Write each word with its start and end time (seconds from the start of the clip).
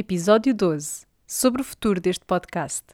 Episódio 0.00 0.54
12 0.54 1.04
Sobre 1.26 1.60
o 1.60 1.64
futuro 1.64 2.00
deste 2.00 2.24
podcast. 2.24 2.84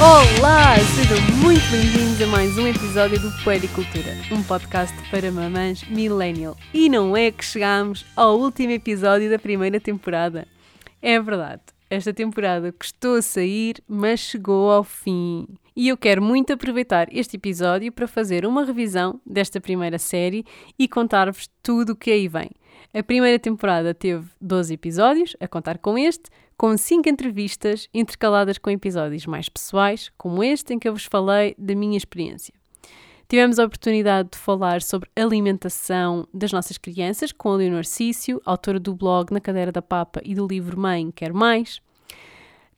Olá, 0.00 0.76
sejam 0.94 1.20
muito 1.42 1.68
bem-vindos 1.68 2.22
a 2.22 2.28
mais 2.28 2.56
um 2.56 2.68
episódio 2.68 3.18
do 3.18 3.32
Puericultura, 3.42 4.14
um 4.30 4.40
podcast 4.44 4.96
para 5.10 5.32
mamães 5.32 5.82
millennial. 5.82 6.56
E 6.72 6.88
não 6.88 7.16
é 7.16 7.32
que 7.32 7.44
chegamos 7.44 8.06
ao 8.14 8.38
último 8.38 8.70
episódio 8.70 9.28
da 9.28 9.38
primeira 9.40 9.80
temporada. 9.80 10.46
É 11.02 11.20
verdade, 11.20 11.62
esta 11.88 12.12
temporada 12.12 12.72
custou 12.72 13.16
a 13.16 13.22
sair, 13.22 13.82
mas 13.86 14.20
chegou 14.20 14.70
ao 14.70 14.82
fim. 14.82 15.46
E 15.74 15.88
eu 15.88 15.96
quero 15.96 16.22
muito 16.22 16.52
aproveitar 16.52 17.06
este 17.12 17.36
episódio 17.36 17.92
para 17.92 18.08
fazer 18.08 18.46
uma 18.46 18.64
revisão 18.64 19.20
desta 19.26 19.60
primeira 19.60 19.98
série 19.98 20.44
e 20.78 20.88
contar-vos 20.88 21.48
tudo 21.62 21.92
o 21.92 21.96
que 21.96 22.10
aí 22.10 22.28
vem. 22.28 22.50
A 22.94 23.02
primeira 23.02 23.38
temporada 23.38 23.92
teve 23.92 24.26
12 24.40 24.72
episódios, 24.72 25.36
a 25.38 25.46
contar 25.46 25.78
com 25.78 25.98
este, 25.98 26.30
com 26.56 26.76
5 26.76 27.08
entrevistas 27.08 27.88
intercaladas 27.92 28.56
com 28.56 28.70
episódios 28.70 29.26
mais 29.26 29.48
pessoais, 29.48 30.10
como 30.16 30.42
este 30.42 30.72
em 30.72 30.78
que 30.78 30.88
eu 30.88 30.94
vos 30.94 31.04
falei 31.04 31.54
da 31.58 31.74
minha 31.74 31.96
experiência. 31.96 32.54
Tivemos 33.28 33.58
a 33.58 33.64
oportunidade 33.64 34.30
de 34.32 34.38
falar 34.38 34.80
sobre 34.80 35.10
alimentação 35.16 36.28
das 36.32 36.52
nossas 36.52 36.78
crianças 36.78 37.32
com 37.32 37.50
a 37.50 37.56
Leonor 37.56 37.84
Cício, 37.84 38.40
autora 38.44 38.78
do 38.78 38.94
blog 38.94 39.32
Na 39.32 39.40
Cadeira 39.40 39.72
da 39.72 39.82
Papa 39.82 40.20
e 40.24 40.32
do 40.32 40.46
livro 40.46 40.78
Mãe 40.78 41.10
Quer 41.10 41.32
Mais. 41.32 41.80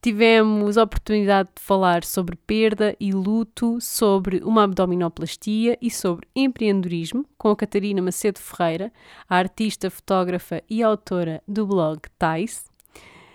Tivemos 0.00 0.78
a 0.78 0.84
oportunidade 0.84 1.50
de 1.54 1.60
falar 1.60 2.02
sobre 2.02 2.34
perda 2.34 2.96
e 2.98 3.12
luto, 3.12 3.78
sobre 3.78 4.38
uma 4.38 4.62
abdominoplastia 4.62 5.76
e 5.82 5.90
sobre 5.90 6.26
empreendedorismo 6.34 7.26
com 7.36 7.50
a 7.50 7.56
Catarina 7.56 8.00
Macedo 8.00 8.38
Ferreira, 8.38 8.90
a 9.28 9.36
artista, 9.36 9.90
fotógrafa 9.90 10.62
e 10.70 10.82
autora 10.82 11.42
do 11.46 11.66
blog 11.66 12.00
Tais. 12.18 12.64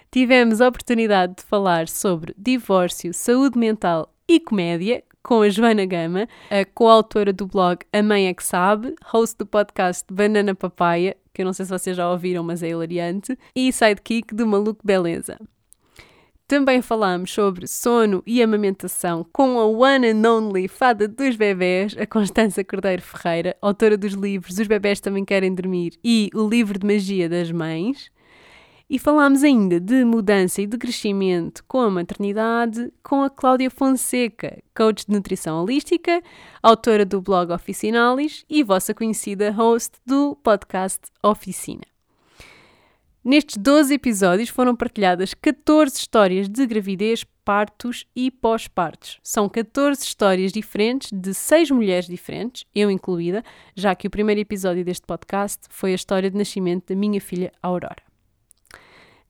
Tivemos 0.10 0.62
a 0.62 0.68
oportunidade 0.68 1.36
de 1.36 1.44
falar 1.44 1.88
sobre 1.88 2.34
divórcio, 2.36 3.14
saúde 3.14 3.60
mental 3.60 4.12
e 4.28 4.40
comédia 4.40 5.04
com 5.24 5.42
a 5.42 5.50
Joana 5.50 5.86
Gama, 5.86 6.28
a 6.52 6.66
coautora 6.66 7.32
do 7.32 7.48
blog 7.48 7.80
A 7.94 8.04
Mãe 8.04 8.28
é 8.28 8.34
que 8.34 8.44
Sabe, 8.44 8.94
host 9.06 9.38
do 9.38 9.46
podcast 9.46 10.06
Banana 10.12 10.54
Papaya, 10.54 11.16
que 11.34 11.42
eu 11.42 11.46
não 11.46 11.54
sei 11.54 11.66
se 11.66 11.72
vocês 11.72 11.96
já 11.96 12.12
ouviram, 12.12 12.44
mas 12.44 12.62
é 12.62 12.70
hilariante, 12.70 13.38
e 13.56 13.72
sidekick 13.72 14.36
do 14.36 14.46
Maluco 14.46 14.86
Beleza. 14.86 15.40
Também 16.46 16.82
falamos 16.82 17.32
sobre 17.32 17.66
sono 17.66 18.22
e 18.28 18.44
amamentação 18.44 19.26
com 19.32 19.58
a 19.58 19.66
one 19.66 20.10
and 20.10 20.30
only 20.30 20.68
fada 20.68 21.08
dos 21.08 21.38
bebés, 21.38 21.96
a 21.98 22.06
Constança 22.06 22.62
Cordeiro 22.64 23.02
Ferreira, 23.02 23.56
autora 23.62 23.98
dos 23.98 24.14
livros 24.14 24.60
Os 24.60 24.68
Bebés 24.68 25.00
Também 25.00 25.24
Querem 25.24 25.56
Dormir 25.56 25.94
e 26.04 26.30
O 26.36 26.48
Livro 26.48 26.78
de 26.78 26.86
Magia 26.86 27.30
das 27.30 27.50
Mães. 27.50 28.12
E 28.94 29.00
falámos 29.00 29.44
ainda 29.44 29.80
de 29.80 30.06
mudança 30.06 30.62
e 30.62 30.68
de 30.68 30.78
crescimento 30.78 31.64
com 31.68 31.80
a 31.80 31.90
maternidade, 31.90 32.94
com 33.02 33.24
a 33.24 33.30
Cláudia 33.32 33.72
Fonseca, 33.72 34.62
coach 34.72 35.08
de 35.08 35.12
nutrição 35.12 35.60
holística, 35.60 36.22
autora 36.62 37.04
do 37.04 37.20
blog 37.20 37.52
Oficinalis 37.52 38.46
e 38.48 38.62
vossa 38.62 38.94
conhecida 38.94 39.50
host 39.50 39.98
do 40.06 40.36
podcast 40.44 41.00
Oficina. 41.24 41.82
Nestes 43.24 43.58
12 43.58 43.96
episódios 43.96 44.50
foram 44.50 44.76
partilhadas 44.76 45.34
14 45.34 45.96
histórias 45.96 46.48
de 46.48 46.64
gravidez, 46.68 47.24
partos 47.44 48.06
e 48.16 48.30
pós-partos. 48.30 49.18
São 49.24 49.50
14 49.50 50.04
histórias 50.04 50.52
diferentes 50.52 51.12
de 51.12 51.34
6 51.34 51.72
mulheres 51.72 52.06
diferentes, 52.06 52.64
eu 52.76 52.92
incluída, 52.92 53.44
já 53.76 53.96
que 53.96 54.06
o 54.06 54.12
primeiro 54.12 54.42
episódio 54.42 54.86
deste 54.86 55.08
podcast 55.08 55.62
foi 55.72 55.94
a 55.94 55.96
história 55.96 56.30
de 56.30 56.38
nascimento 56.38 56.90
da 56.90 56.96
minha 56.96 57.20
filha 57.20 57.52
Aurora. 57.60 58.13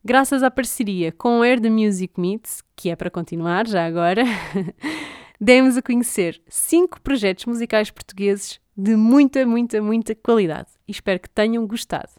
Graças 0.06 0.44
à 0.44 0.52
parceria 0.52 1.14
com 1.14 1.42
Air 1.42 1.62
the 1.62 1.70
Music 1.70 2.20
Meets, 2.20 2.62
que 2.76 2.90
é 2.90 2.96
para 2.96 3.10
continuar 3.10 3.66
já 3.66 3.86
agora, 3.86 4.26
demos 5.40 5.78
a 5.78 5.82
conhecer 5.82 6.42
cinco 6.50 7.00
projetos 7.00 7.46
musicais 7.46 7.90
portugueses 7.90 8.60
de 8.76 8.98
muita, 8.98 9.46
muita, 9.46 9.82
muita 9.82 10.14
qualidade 10.14 10.68
e 10.86 10.92
espero 10.92 11.22
que 11.22 11.30
tenham 11.30 11.66
gostado. 11.66 12.10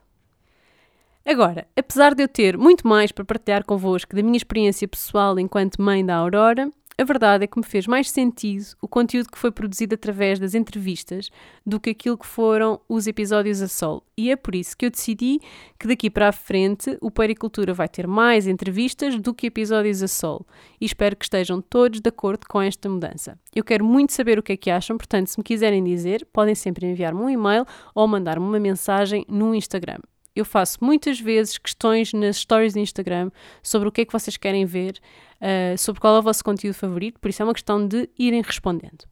Agora, 1.26 1.66
apesar 1.76 2.14
de 2.14 2.22
eu 2.22 2.28
ter 2.28 2.56
muito 2.56 2.88
mais 2.88 3.12
para 3.12 3.22
partilhar 3.22 3.66
convosco 3.66 4.16
da 4.16 4.22
minha 4.22 4.38
experiência 4.38 4.88
pessoal 4.88 5.38
enquanto 5.38 5.82
mãe 5.82 6.02
da 6.02 6.16
Aurora, 6.16 6.70
a 6.96 7.02
verdade 7.04 7.44
é 7.44 7.46
que 7.46 7.58
me 7.58 7.64
fez 7.64 7.86
mais 7.86 8.08
sentido 8.08 8.66
o 8.80 8.86
conteúdo 8.86 9.28
que 9.28 9.38
foi 9.38 9.50
produzido 9.50 9.94
através 9.94 10.38
das 10.38 10.54
entrevistas 10.54 11.28
do 11.66 11.80
que 11.80 11.90
aquilo 11.90 12.16
que 12.16 12.26
foram 12.26 12.80
os 12.88 13.08
episódios 13.08 13.60
a 13.60 13.66
solo. 13.66 14.04
E 14.16 14.30
é 14.30 14.36
por 14.36 14.54
isso 14.54 14.76
que 14.76 14.86
eu 14.86 14.90
decidi 14.90 15.40
que 15.78 15.88
daqui 15.88 16.08
para 16.08 16.28
a 16.28 16.32
frente 16.32 16.96
o 17.00 17.10
Pericultura 17.10 17.74
vai 17.74 17.88
ter 17.88 18.06
mais 18.06 18.46
entrevistas 18.46 19.18
do 19.18 19.34
que 19.34 19.48
episódios 19.48 20.02
a 20.04 20.08
solo. 20.08 20.46
E 20.80 20.84
espero 20.84 21.16
que 21.16 21.24
estejam 21.24 21.60
todos 21.60 22.00
de 22.00 22.08
acordo 22.08 22.46
com 22.48 22.62
esta 22.62 22.88
mudança. 22.88 23.36
Eu 23.54 23.64
quero 23.64 23.84
muito 23.84 24.12
saber 24.12 24.38
o 24.38 24.42
que 24.42 24.52
é 24.52 24.56
que 24.56 24.70
acham, 24.70 24.96
portanto, 24.96 25.26
se 25.26 25.38
me 25.38 25.42
quiserem 25.42 25.82
dizer, 25.82 26.24
podem 26.32 26.54
sempre 26.54 26.86
enviar-me 26.86 27.20
um 27.20 27.28
e-mail 27.28 27.66
ou 27.92 28.06
mandar-me 28.06 28.46
uma 28.46 28.60
mensagem 28.60 29.24
no 29.28 29.52
Instagram 29.52 29.98
eu 30.34 30.44
faço 30.44 30.78
muitas 30.82 31.20
vezes 31.20 31.58
questões 31.58 32.12
nas 32.12 32.38
stories 32.38 32.74
do 32.74 32.80
Instagram 32.80 33.30
sobre 33.62 33.88
o 33.88 33.92
que 33.92 34.00
é 34.00 34.04
que 34.04 34.12
vocês 34.12 34.36
querem 34.36 34.64
ver, 34.64 34.98
uh, 35.40 35.78
sobre 35.78 36.00
qual 36.00 36.16
é 36.16 36.18
o 36.18 36.22
vosso 36.22 36.42
conteúdo 36.44 36.74
favorito, 36.74 37.20
por 37.20 37.28
isso 37.28 37.42
é 37.42 37.44
uma 37.44 37.54
questão 37.54 37.86
de 37.86 38.08
irem 38.18 38.42
respondendo. 38.42 39.04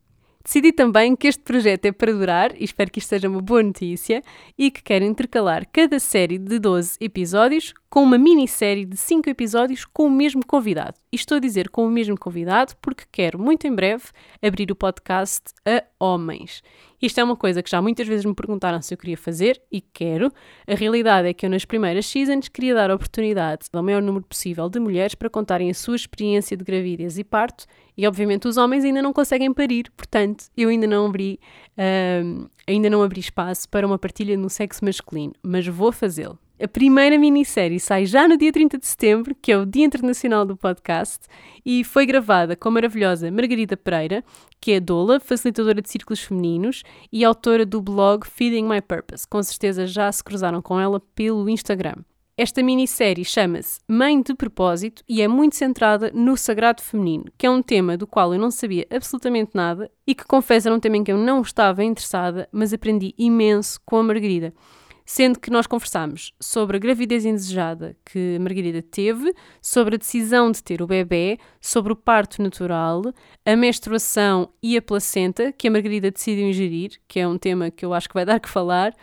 Decidi 0.45 0.73
também 0.73 1.15
que 1.15 1.29
este 1.29 1.43
projeto 1.43 1.85
é 1.85 1.93
para 1.93 2.13
durar, 2.13 2.61
e 2.61 2.65
espero 2.65 2.91
que 2.91 2.99
isto 2.99 3.09
seja 3.09 3.29
uma 3.29 3.41
boa 3.41 3.63
notícia, 3.63 4.23
e 4.59 4.73
que 4.73 4.83
quero 4.83 5.05
intercalar 5.05 5.67
cada 5.73 6.01
série 6.01 6.37
de 6.37 6.59
12 6.59 6.97
episódios 7.01 7.73
com 7.93 8.03
uma 8.03 8.17
minissérie 8.17 8.87
de 8.87 8.97
5 8.97 9.29
episódios 9.29 9.85
com 9.85 10.07
o 10.07 10.11
mesmo 10.11 10.41
convidado. 10.47 10.95
E 11.13 11.17
estou 11.17 11.37
a 11.37 11.39
dizer 11.39 11.69
com 11.69 11.87
o 11.87 11.91
mesmo 11.91 12.19
convidado 12.19 12.73
porque 12.81 13.05
quero 13.13 13.39
muito 13.39 13.67
em 13.67 13.75
breve 13.75 14.05
abrir 14.41 14.73
o 14.73 14.75
podcast 14.75 15.43
a 15.67 15.85
homens. 16.03 16.63
Isto 17.03 17.21
é 17.21 17.25
uma 17.25 17.37
coisa 17.37 17.63
que 17.63 17.71
já 17.71 17.83
muitas 17.83 18.09
vezes 18.09 18.25
me 18.25 18.35
perguntaram 18.35 18.81
se 18.81 18.95
eu 18.95 18.97
queria 18.97 19.19
fazer 19.19 19.61
e 19.71 19.83
quero. 19.83 20.33
A 20.67 20.75
realidade 20.75 21.29
é 21.29 21.35
que 21.35 21.45
eu 21.45 21.51
nas 21.51 21.67
primeiras 21.67 22.07
seasons 22.07 22.49
queria 22.49 22.75
dar 22.75 22.91
oportunidade 22.91 23.67
ao 23.71 23.83
maior 23.83 24.01
número 24.01 24.25
possível 24.25 24.71
de 24.71 24.81
mulheres 24.81 25.15
para 25.15 25.29
contarem 25.29 25.69
a 25.69 25.75
sua 25.75 25.97
experiência 25.97 26.57
de 26.57 26.65
gravidez 26.65 27.19
e 27.19 27.25
parto 27.25 27.67
e 27.95 28.07
obviamente 28.07 28.49
os 28.49 28.57
homens 28.57 28.85
ainda 28.85 29.03
não 29.03 29.13
conseguem 29.13 29.53
parir, 29.53 29.93
portanto 29.95 30.47
eu 30.57 30.71
ainda 30.71 30.87
não 30.87 31.05
abri, 31.05 31.39
uh, 31.77 32.49
ainda 32.67 32.89
não 32.89 33.03
abri 33.03 33.21
espaço 33.21 33.69
para 33.69 33.87
uma 33.87 33.99
partilha 33.99 34.35
no 34.35 34.49
sexo 34.49 34.83
masculino, 34.83 35.35
mas 35.43 35.67
vou 35.67 35.93
fazê-lo. 35.93 36.39
A 36.63 36.69
primeira 36.69 37.19
minissérie 37.19 37.81
sai 37.81 38.07
já 38.07 38.29
no 38.29 38.37
dia 38.37 38.53
30 38.53 38.79
de 38.79 38.87
setembro, 38.87 39.35
que 39.35 39.51
é 39.51 39.59
o 39.59 39.67
Dia 39.67 39.85
Internacional 39.85 40.47
do 40.47 40.57
Podcast, 40.57 41.27
e 41.67 41.83
foi 41.83 42.07
gravada 42.07 42.55
com 42.55 42.69
a 42.69 42.71
maravilhosa 42.71 43.33
Margarida 43.33 43.77
Pereira, 43.77 44.23
que 44.61 44.71
é 44.71 44.79
doula, 44.79 45.19
facilitadora 45.19 45.83
de 45.83 45.91
círculos 45.91 46.21
femininos 46.21 46.85
e 47.13 47.25
autora 47.25 47.67
do 47.67 47.83
blog 47.83 48.25
Feeding 48.25 48.63
My 48.63 48.81
Purpose. 48.81 49.27
Com 49.27 49.43
certeza 49.43 49.89
já 49.89 50.13
se 50.13 50.23
cruzaram 50.23 50.63
com 50.63 50.79
ela 50.79 51.01
pelo 51.17 51.49
Instagram. 51.49 51.97
Esta 52.39 52.63
minissérie 52.63 53.25
chama-se 53.25 53.81
Mãe 53.89 54.23
de 54.23 54.33
Propósito 54.33 55.03
e 55.09 55.21
é 55.21 55.27
muito 55.27 55.57
centrada 55.57 56.13
no 56.15 56.37
sagrado 56.37 56.81
feminino, 56.81 57.25
que 57.37 57.45
é 57.45 57.51
um 57.51 57.61
tema 57.61 57.97
do 57.97 58.07
qual 58.07 58.33
eu 58.33 58.39
não 58.39 58.53
sabia 58.53 58.87
absolutamente 58.89 59.51
nada 59.53 59.91
e 60.07 60.15
que 60.15 60.25
confesso 60.25 60.69
era 60.69 60.77
um 60.77 60.81
tema 60.81 60.97
em 60.97 61.03
que 61.03 61.11
eu 61.11 61.19
não 61.19 61.43
estava 61.43 61.83
interessada, 61.83 62.49
mas 62.53 62.73
aprendi 62.73 63.13
imenso 63.19 63.81
com 63.85 63.97
a 63.97 64.03
Margarida 64.05 64.55
sendo 65.05 65.39
que 65.39 65.51
nós 65.51 65.67
conversámos 65.67 66.33
sobre 66.41 66.77
a 66.77 66.81
gravidez 66.81 67.25
indesejada 67.25 67.97
que 68.05 68.39
Margarida 68.39 68.83
teve, 68.83 69.35
sobre 69.61 69.97
a 69.97 69.99
decisão 69.99 70.51
de 70.51 70.63
ter 70.63 70.83
o 70.83 70.87
bebê, 70.87 71.39
sobre 71.61 71.93
o 71.93 71.97
parto 71.97 72.43
natural, 72.43 73.03
a 73.45 73.57
menstruação 73.57 74.49
e 74.63 74.77
a 74.77 74.83
placenta 74.83 75.53
que 75.53 75.69
a 75.69 75.71
Margarida 75.71 76.11
decidiu 76.11 76.49
ingerir, 76.49 77.01
que 77.07 77.21
é 77.21 77.27
um 77.27 77.39
tema 77.39 77.71
que 77.71 77.85
eu 77.85 77.93
acho 77.95 78.09
que 78.09 78.15
vai 78.15 78.25
dar 78.27 78.41
que 78.41 78.49
falar, 78.49 78.95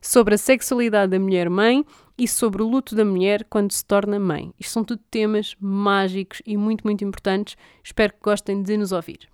sobre 0.00 0.34
a 0.34 0.38
sexualidade 0.38 1.10
da 1.10 1.18
mulher-mãe 1.18 1.84
e 2.18 2.26
sobre 2.26 2.62
o 2.62 2.68
luto 2.68 2.94
da 2.94 3.04
mulher 3.04 3.44
quando 3.44 3.72
se 3.72 3.84
torna 3.84 4.18
mãe. 4.18 4.52
Isto 4.58 4.72
são 4.72 4.84
tudo 4.84 5.02
temas 5.10 5.54
mágicos 5.60 6.40
e 6.46 6.56
muito, 6.56 6.84
muito 6.84 7.04
importantes. 7.04 7.56
Espero 7.82 8.12
que 8.12 8.20
gostem 8.22 8.62
de 8.62 8.76
nos 8.76 8.92
ouvir. 8.92 9.28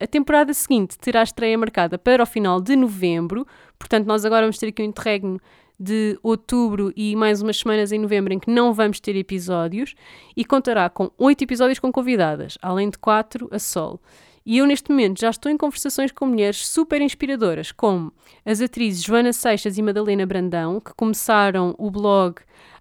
A 0.00 0.06
temporada 0.06 0.54
seguinte 0.54 0.96
terá 0.98 1.22
estreia 1.22 1.58
marcada 1.58 1.98
para 1.98 2.22
o 2.22 2.26
final 2.26 2.60
de 2.60 2.76
novembro, 2.76 3.46
portanto, 3.78 4.06
nós 4.06 4.24
agora 4.24 4.42
vamos 4.42 4.58
ter 4.58 4.68
aqui 4.68 4.80
um 4.80 4.86
interregno 4.86 5.40
de 5.78 6.18
outubro 6.22 6.92
e 6.96 7.16
mais 7.16 7.42
umas 7.42 7.58
semanas 7.58 7.90
em 7.90 7.98
novembro 7.98 8.32
em 8.32 8.38
que 8.38 8.50
não 8.50 8.72
vamos 8.72 9.00
ter 9.00 9.16
episódios 9.16 9.94
e 10.36 10.44
contará 10.44 10.88
com 10.88 11.10
oito 11.18 11.42
episódios 11.42 11.78
com 11.78 11.90
convidadas, 11.92 12.56
além 12.62 12.90
de 12.90 12.98
quatro 12.98 13.48
a 13.50 13.58
sol. 13.58 14.00
E 14.46 14.58
eu, 14.58 14.66
neste 14.66 14.90
momento, 14.90 15.20
já 15.20 15.30
estou 15.30 15.52
em 15.52 15.56
conversações 15.56 16.10
com 16.10 16.26
mulheres 16.26 16.66
super 16.66 17.02
inspiradoras, 17.02 17.70
como 17.70 18.12
as 18.46 18.60
atrizes 18.60 19.02
Joana 19.02 19.32
Seixas 19.32 19.76
e 19.78 19.82
Madalena 19.82 20.24
Brandão, 20.24 20.80
que 20.80 20.94
começaram 20.94 21.74
o 21.76 21.90
blog 21.90 22.40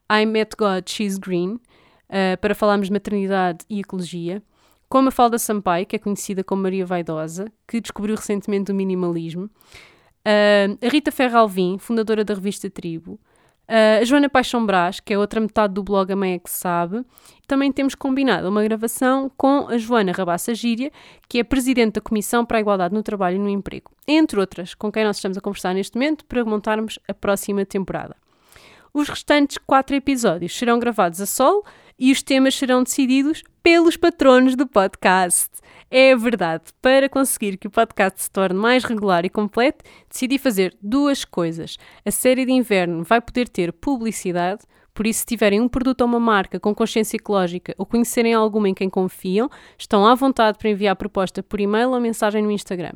I 0.10 0.26
Met 0.26 0.56
God, 0.58 0.88
She's 0.88 1.18
Green, 1.18 1.56
uh, 1.56 2.38
para 2.40 2.56
falarmos 2.56 2.88
de 2.88 2.94
maternidade 2.94 3.66
e 3.70 3.82
ecologia, 3.82 4.42
com 4.90 5.00
a 5.00 5.02
Mafalda 5.04 5.38
Sampaio, 5.38 5.86
que 5.86 5.96
é 5.96 6.00
conhecida 6.00 6.44
como 6.44 6.64
Maria 6.64 6.86
Vaidosa, 6.86 7.52
que 7.68 7.82
descobriu 7.82 8.16
recentemente 8.16 8.72
o 8.72 8.76
minimalismo, 8.76 9.46
uh, 9.46 10.86
a 10.86 10.90
Rita 10.90 11.12
Ferralvim, 11.12 11.78
fundadora 11.78 12.24
da 12.24 12.34
revista 12.34 12.70
Tribo, 12.70 13.20
Uh, 13.68 14.00
a 14.02 14.06
Joana 14.06 14.30
Paixão 14.30 14.66
Brás, 14.66 15.02
que 15.02 15.14
é 15.14 15.18
outra 15.18 15.42
metade 15.42 15.74
do 15.74 15.84
blog 15.84 16.10
A 16.10 16.16
Mãe 16.16 16.36
é 16.36 16.40
que 16.40 16.50
Sabe, 16.50 17.04
também 17.46 17.70
temos 17.70 17.96
combinado 17.96 18.48
uma 18.48 18.64
gravação 18.64 19.30
com 19.36 19.68
a 19.68 19.78
Joana 19.78 20.14
Rabassa 20.14 20.56
Gíria, 20.56 20.90
que 21.28 21.40
é 21.40 21.44
Presidente 21.44 21.96
da 21.96 22.02
Comissão 22.02 22.46
para 22.46 22.60
a 22.60 22.62
Igualdade 22.62 22.94
no 22.94 23.04
Trabalho 23.04 23.36
e 23.36 23.40
no 23.40 23.50
Emprego, 23.50 23.92
entre 24.08 24.40
outras, 24.40 24.74
com 24.74 24.90
quem 24.90 25.04
nós 25.04 25.18
estamos 25.18 25.38
a 25.38 25.42
conversar 25.42 25.74
neste 25.74 25.98
momento 25.98 26.24
para 26.24 26.46
montarmos 26.46 26.98
a 27.10 27.14
próxima 27.14 27.66
temporada. 27.66 28.16
Os 28.94 29.10
restantes 29.10 29.58
quatro 29.58 29.98
episódios 29.98 30.58
serão 30.58 30.80
gravados 30.80 31.20
a 31.20 31.26
solo 31.26 31.66
e 32.00 32.10
os 32.10 32.24
temas 32.24 32.56
serão 32.56 32.84
decididos 32.84 33.44
pelos 33.68 33.98
patronos 33.98 34.56
do 34.56 34.66
podcast. 34.66 35.50
É 35.92 36.16
verdade, 36.16 36.64
para 36.82 37.10
conseguir 37.10 37.58
que 37.58 37.68
o 37.68 37.70
podcast 37.70 38.24
se 38.24 38.32
torne 38.32 38.58
mais 38.58 38.86
regular 38.86 39.26
e 39.26 39.30
completo, 39.30 39.84
decidi 40.10 40.38
fazer 40.38 40.74
duas 40.82 41.26
coisas. 41.26 41.76
A 42.06 42.10
série 42.10 42.46
de 42.46 42.54
inverno 42.54 43.04
vai 43.04 43.20
poder 43.20 43.50
ter 43.50 43.74
publicidade, 43.74 44.62
por 44.94 45.06
isso, 45.06 45.20
se 45.20 45.26
tiverem 45.26 45.60
um 45.60 45.68
produto 45.68 46.00
ou 46.00 46.08
uma 46.08 46.20
marca 46.20 46.62
com 46.62 46.74
consciência 46.74 47.18
ecológica 47.18 47.76
ou 47.78 47.86
conhecerem 47.86 48.34
alguma 48.34 48.70
em 48.70 48.74
quem 48.74 48.90
confiam, 48.90 49.50
estão 49.78 50.08
à 50.08 50.16
vontade 50.16 50.58
para 50.58 50.70
enviar 50.70 50.96
proposta 50.96 51.44
por 51.44 51.60
e-mail 51.60 51.92
ou 51.92 52.00
mensagem 52.00 52.42
no 52.42 52.50
Instagram. 52.50 52.94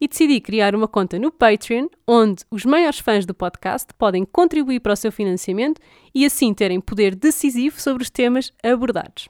E 0.00 0.06
decidi 0.06 0.40
criar 0.40 0.76
uma 0.76 0.86
conta 0.86 1.18
no 1.18 1.32
Patreon, 1.32 1.88
onde 2.06 2.44
os 2.52 2.64
maiores 2.64 3.00
fãs 3.00 3.26
do 3.26 3.34
podcast 3.34 3.88
podem 3.98 4.24
contribuir 4.24 4.78
para 4.78 4.92
o 4.92 4.96
seu 4.96 5.10
financiamento 5.10 5.80
e 6.14 6.24
assim 6.24 6.54
terem 6.54 6.80
poder 6.80 7.16
decisivo 7.16 7.80
sobre 7.80 8.04
os 8.04 8.10
temas 8.10 8.52
abordados. 8.62 9.28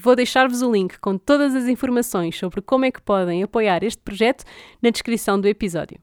Vou 0.00 0.16
deixar-vos 0.16 0.62
o 0.62 0.72
link 0.72 0.98
com 0.98 1.16
todas 1.16 1.54
as 1.54 1.66
informações 1.66 2.36
sobre 2.36 2.60
como 2.60 2.84
é 2.84 2.90
que 2.90 3.00
podem 3.00 3.42
apoiar 3.42 3.82
este 3.84 4.02
projeto 4.02 4.44
na 4.82 4.90
descrição 4.90 5.40
do 5.40 5.48
episódio. 5.48 5.98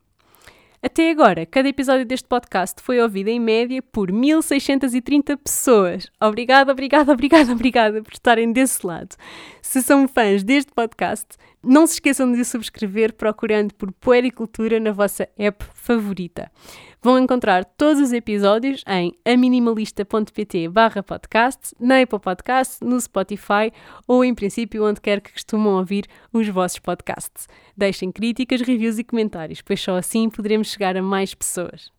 Até 0.81 1.09
agora, 1.09 1.44
cada 1.44 1.68
episódio 1.68 2.06
deste 2.06 2.27
podcast 2.27 2.83
foi 2.83 3.01
ouvido 3.01 3.30
em 3.30 3.39
média 3.39 3.81
por 3.81 4.12
1630 4.12 5.36
pessoas. 5.38 6.07
Obrigada, 6.21 6.71
obrigada, 6.71 7.12
obrigada, 7.12 7.51
obrigada 7.51 8.04
por 8.04 8.13
estarem 8.13 8.51
desse 8.51 8.86
lado. 8.86 9.15
Se 9.59 9.81
são 9.81 10.07
fãs 10.07 10.44
deste 10.44 10.71
podcast, 10.71 11.36
não 11.63 11.88
se 11.88 11.95
esqueçam 11.95 12.31
de 12.31 12.45
subscrever 12.45 13.13
procurando 13.13 13.74
por 13.74 13.92
Puericultura 13.92 14.80
na 14.80 14.92
vossa 14.92 15.27
app 15.36 15.65
favorita. 15.74 16.51
Vão 17.01 17.19
encontrar 17.19 17.63
todos 17.63 18.01
os 18.01 18.11
episódios 18.11 18.83
em 18.88 19.13
aminimalista.pt 19.23 20.67
barra 20.69 21.03
podcast, 21.03 21.75
na 21.79 22.01
Apple 22.01 22.19
Podcast, 22.19 22.83
no 22.83 22.99
Spotify 22.99 23.71
ou, 24.07 24.25
em 24.25 24.33
princípio, 24.33 24.83
onde 24.83 24.99
quer 24.99 25.21
que 25.21 25.31
costumam 25.31 25.75
ouvir 25.75 26.07
os 26.33 26.47
vossos 26.49 26.79
podcasts. 26.79 27.47
Deixem 27.75 28.11
críticas, 28.11 28.61
reviews 28.61 28.97
e 28.97 29.03
comentários, 29.03 29.61
pois 29.61 29.79
só 29.79 29.95
assim 29.95 30.27
poderemos 30.27 30.71
chegar 30.71 30.97
a 30.97 31.01
mais 31.01 31.35
pessoas. 31.35 31.91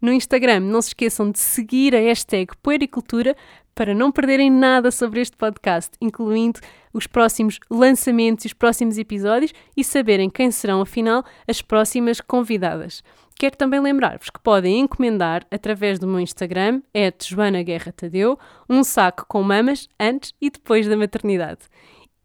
No 0.00 0.12
Instagram, 0.12 0.60
não 0.60 0.82
se 0.82 0.88
esqueçam 0.88 1.30
de 1.30 1.38
seguir 1.38 1.96
a 1.96 2.00
hashtag 2.00 2.54
Puericultura 2.62 3.34
para 3.74 3.94
não 3.94 4.12
perderem 4.12 4.50
nada 4.50 4.90
sobre 4.90 5.20
este 5.20 5.36
podcast, 5.36 5.96
incluindo 6.00 6.60
os 6.92 7.06
próximos 7.06 7.58
lançamentos 7.70 8.44
e 8.44 8.48
os 8.48 8.52
próximos 8.54 8.98
episódios 8.98 9.52
e 9.76 9.82
saberem 9.82 10.30
quem 10.30 10.50
serão, 10.50 10.80
afinal, 10.80 11.24
as 11.46 11.60
próximas 11.60 12.20
convidadas. 12.20 13.02
Quero 13.38 13.56
também 13.56 13.80
lembrar-vos 13.80 14.30
que 14.30 14.40
podem 14.40 14.80
encomendar 14.80 15.46
através 15.50 15.98
do 15.98 16.06
meu 16.06 16.20
Instagram, 16.20 16.80
é 16.94 17.12
Joana 17.22 17.62
Guerra 17.62 17.92
Tadeu, 17.92 18.38
um 18.68 18.82
saco 18.82 19.26
com 19.28 19.42
mamas 19.42 19.88
antes 20.00 20.32
e 20.40 20.48
depois 20.48 20.88
da 20.88 20.96
maternidade. 20.96 21.60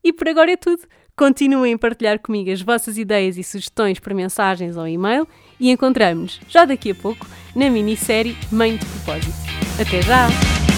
E 0.01 0.13
por 0.13 0.29
agora 0.29 0.51
é 0.51 0.57
tudo. 0.57 0.83
Continuem 1.15 1.73
a 1.73 1.77
partilhar 1.77 2.17
comigo 2.19 2.49
as 2.49 2.61
vossas 2.61 2.97
ideias 2.97 3.37
e 3.37 3.43
sugestões 3.43 3.99
por 3.99 4.13
mensagens 4.13 4.77
ou 4.77 4.87
e-mail 4.87 5.27
e 5.59 5.69
encontramos-nos 5.69 6.39
já 6.47 6.63
daqui 6.63 6.91
a 6.91 6.95
pouco 6.95 7.27
na 7.53 7.69
minissérie 7.69 8.37
Mãe 8.49 8.77
de 8.77 8.85
Propósito. 8.85 9.35
Até 9.79 10.01
já! 10.01 10.70